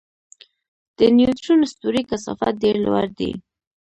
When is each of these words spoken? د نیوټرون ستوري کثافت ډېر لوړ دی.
د 0.97 0.99
نیوټرون 1.17 1.61
ستوري 1.71 2.01
کثافت 2.09 2.53
ډېر 2.63 2.75
لوړ 2.85 3.05
دی. 3.19 3.31